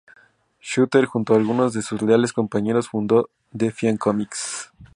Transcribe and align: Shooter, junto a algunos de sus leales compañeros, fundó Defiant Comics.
Shooter, 0.59 1.05
junto 1.05 1.31
a 1.31 1.37
algunos 1.37 1.73
de 1.73 1.83
sus 1.83 2.01
leales 2.01 2.33
compañeros, 2.33 2.87
fundó 2.89 3.29
Defiant 3.51 3.99
Comics. 3.99 4.71